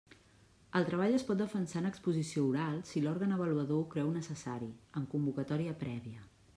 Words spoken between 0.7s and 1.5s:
El treball es pot